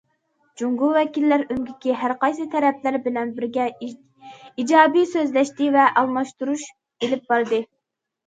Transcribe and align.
جۇڭگو 0.59 0.87
ۋەكىللەر 0.93 1.41
ئۆمىكى 1.55 1.97
ھەر 2.03 2.13
قايسى 2.23 2.45
تەرەپلەر 2.53 2.97
بىلەن 3.03 3.33
بىرگە 3.35 3.67
ئىجابىي 4.63 5.07
سۆزلەشتى 5.11 5.67
ۋە 5.77 5.83
ئالماشتۇرۇش 6.01 6.67
ئېلىپ 6.73 7.31
باردى. 7.35 7.61